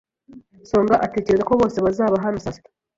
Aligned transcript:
Songa 0.69 0.95
atekereza 1.05 1.47
ko 1.49 1.53
bose 1.61 1.77
bazaba 1.85 2.15
hano 2.25 2.37
saa 2.43 2.55
sita. 2.55 2.69